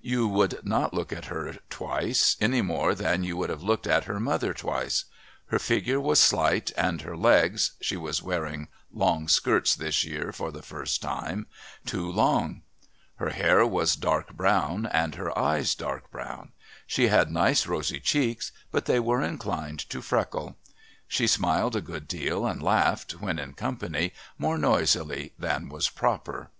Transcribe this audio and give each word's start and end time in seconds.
You 0.00 0.28
would 0.28 0.64
not 0.64 0.94
look 0.94 1.12
at 1.12 1.24
her 1.24 1.54
twice 1.68 2.36
any 2.40 2.62
more 2.62 2.94
than 2.94 3.24
you 3.24 3.36
would 3.38 3.50
have 3.50 3.64
looked 3.64 3.88
at 3.88 4.04
her 4.04 4.20
mother 4.20 4.54
twice. 4.54 5.06
Her 5.46 5.58
figure 5.58 5.98
was 6.00 6.20
slight 6.20 6.70
and 6.76 7.00
her 7.00 7.16
legs 7.16 7.72
(she 7.80 7.96
was 7.96 8.22
wearing 8.22 8.68
long 8.92 9.26
skirts 9.26 9.74
this 9.74 10.04
year 10.04 10.30
for 10.30 10.52
the 10.52 10.62
first 10.62 11.02
time) 11.02 11.48
too 11.84 12.08
long. 12.08 12.62
Her 13.16 13.30
hair 13.30 13.66
was 13.66 13.96
dark 13.96 14.34
brown 14.34 14.86
and 14.86 15.16
her 15.16 15.36
eyes 15.36 15.74
dark 15.74 16.12
brown. 16.12 16.52
She 16.86 17.08
had 17.08 17.32
nice 17.32 17.66
rosy 17.66 17.98
cheeks, 17.98 18.52
but 18.70 18.84
they 18.84 19.00
were 19.00 19.20
inclined 19.20 19.80
to 19.90 20.00
freckle. 20.00 20.56
She 21.08 21.26
smiled 21.26 21.74
a 21.74 21.80
good 21.80 22.06
deal 22.06 22.46
and 22.46 22.62
laughed, 22.62 23.20
when 23.20 23.40
in 23.40 23.54
company, 23.54 24.12
more 24.38 24.58
noisily 24.58 25.32
than 25.40 25.68
was 25.68 25.88
proper. 25.90 26.50